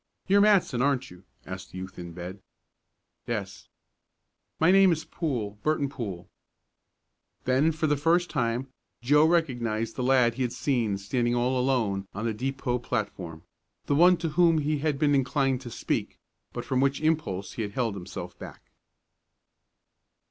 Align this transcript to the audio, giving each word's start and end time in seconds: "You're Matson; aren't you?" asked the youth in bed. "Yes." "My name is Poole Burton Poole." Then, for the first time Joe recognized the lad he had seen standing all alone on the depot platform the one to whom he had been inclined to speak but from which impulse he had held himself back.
"You're 0.25 0.41
Matson; 0.41 0.81
aren't 0.81 1.11
you?" 1.11 1.25
asked 1.45 1.71
the 1.71 1.77
youth 1.77 1.99
in 1.99 2.11
bed. 2.13 2.41
"Yes." 3.27 3.67
"My 4.59 4.71
name 4.71 4.91
is 4.91 5.05
Poole 5.05 5.59
Burton 5.61 5.89
Poole." 5.89 6.27
Then, 7.43 7.71
for 7.71 7.85
the 7.85 7.95
first 7.95 8.27
time 8.27 8.67
Joe 9.03 9.27
recognized 9.27 9.95
the 9.95 10.01
lad 10.01 10.33
he 10.33 10.41
had 10.41 10.53
seen 10.53 10.97
standing 10.97 11.35
all 11.35 11.55
alone 11.55 12.07
on 12.15 12.25
the 12.25 12.33
depot 12.33 12.79
platform 12.79 13.43
the 13.85 13.93
one 13.93 14.17
to 14.17 14.29
whom 14.29 14.57
he 14.57 14.79
had 14.79 14.97
been 14.97 15.13
inclined 15.13 15.61
to 15.61 15.69
speak 15.69 16.17
but 16.51 16.65
from 16.65 16.81
which 16.81 16.99
impulse 16.99 17.51
he 17.51 17.61
had 17.61 17.73
held 17.73 17.93
himself 17.93 18.35
back. 18.39 18.71